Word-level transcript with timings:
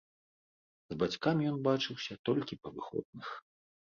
З 0.93 0.95
бацькамі 1.03 1.43
ён 1.51 1.57
бачыўся 1.67 2.13
толькі 2.31 2.57
па 2.65 2.69
выходных. 2.79 3.27